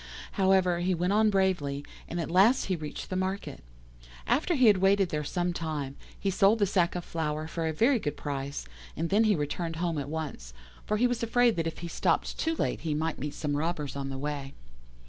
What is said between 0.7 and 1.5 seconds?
he went on